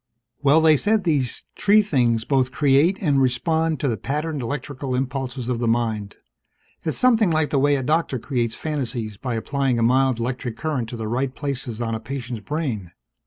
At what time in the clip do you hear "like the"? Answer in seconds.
7.29-7.59